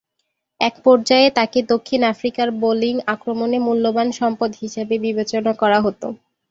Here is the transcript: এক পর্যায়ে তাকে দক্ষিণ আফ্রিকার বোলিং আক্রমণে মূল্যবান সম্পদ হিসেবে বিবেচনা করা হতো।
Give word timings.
এক 0.61 0.75
পর্যায়ে 0.85 1.27
তাকে 1.37 1.59
দক্ষিণ 1.71 2.01
আফ্রিকার 2.11 2.47
বোলিং 2.61 2.95
আক্রমণে 3.13 3.57
মূল্যবান 3.65 4.07
সম্পদ 4.19 4.51
হিসেবে 4.61 4.95
বিবেচনা 5.05 5.51
করা 5.61 5.79
হতো। 5.85 6.07